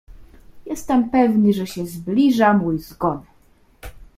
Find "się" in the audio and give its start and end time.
1.67-1.85